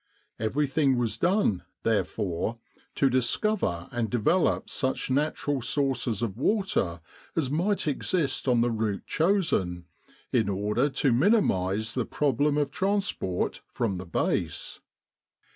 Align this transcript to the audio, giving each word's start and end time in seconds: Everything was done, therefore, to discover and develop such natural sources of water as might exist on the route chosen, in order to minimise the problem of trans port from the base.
Everything 0.39 0.97
was 0.97 1.15
done, 1.15 1.61
therefore, 1.83 2.57
to 2.95 3.07
discover 3.07 3.87
and 3.91 4.09
develop 4.09 4.67
such 4.67 5.11
natural 5.11 5.61
sources 5.61 6.23
of 6.23 6.35
water 6.35 7.01
as 7.35 7.51
might 7.51 7.87
exist 7.87 8.47
on 8.47 8.61
the 8.61 8.71
route 8.71 9.05
chosen, 9.05 9.85
in 10.31 10.49
order 10.49 10.89
to 10.89 11.13
minimise 11.13 11.93
the 11.93 12.05
problem 12.07 12.57
of 12.57 12.71
trans 12.71 13.11
port 13.11 13.61
from 13.67 13.99
the 13.99 14.05
base. 14.07 14.79